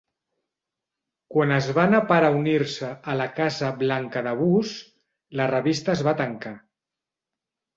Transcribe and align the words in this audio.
Quan 1.33 1.53
es 1.57 1.67
va 1.79 1.83
anar 1.89 1.99
per 2.13 2.17
a 2.29 2.31
unir-se 2.37 2.89
a 3.13 3.15
la 3.19 3.29
Casa 3.41 3.71
Blanca 3.83 4.25
de 4.29 4.33
Bush, 4.43 4.75
la 5.43 5.51
revista 5.55 5.95
es 5.97 6.03
va 6.09 6.19
tancar. 6.25 6.57